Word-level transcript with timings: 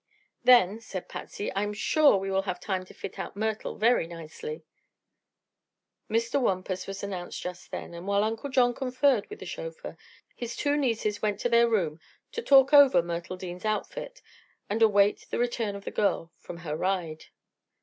"Then," 0.43 0.79
said 0.79 1.07
Patsy, 1.07 1.53
"I'm 1.55 1.73
sure 1.73 2.17
we 2.17 2.29
shall 2.29 2.41
have 2.41 2.59
time 2.59 2.85
to 2.85 2.93
fit 2.95 3.19
out 3.19 3.35
Myrtle 3.35 3.77
very 3.77 4.07
nicely." 4.07 4.65
Mr. 6.09 6.41
Wampus 6.41 6.87
was 6.87 7.03
announced 7.03 7.39
just 7.39 7.69
then, 7.69 7.93
and 7.93 8.07
while 8.07 8.23
Uncle 8.23 8.49
John 8.49 8.73
conferred 8.73 9.27
with 9.29 9.37
the 9.37 9.45
chauffeur 9.45 9.95
his 10.35 10.55
two 10.55 10.75
nieces 10.75 11.21
went 11.21 11.39
to 11.41 11.49
their 11.49 11.69
room 11.69 11.99
to 12.31 12.41
talk 12.41 12.73
over 12.73 13.03
Myrtle 13.03 13.37
Dean's 13.37 13.63
outfit 13.63 14.23
and 14.71 14.81
await 14.81 15.27
the 15.29 15.37
return 15.37 15.75
of 15.75 15.85
the 15.85 15.91
girl 15.91 16.31
from 16.39 16.57
her 16.65 16.75
ride. 16.75 17.25